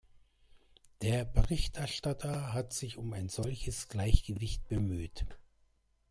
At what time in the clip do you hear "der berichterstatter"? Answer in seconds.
1.03-2.53